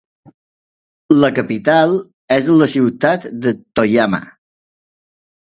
La 1.23 1.29
capital 1.39 1.93
és 2.37 2.49
la 2.63 2.69
ciutat 2.73 3.29
de 3.45 3.55
Toyama. 3.61 4.23